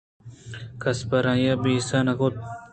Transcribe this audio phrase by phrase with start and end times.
[0.81, 2.35] کس پر آئی ءَ بیسہ نہ کنت